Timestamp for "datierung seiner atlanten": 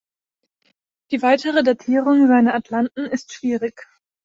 1.61-3.05